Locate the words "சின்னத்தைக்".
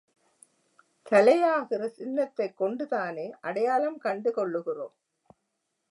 1.87-2.57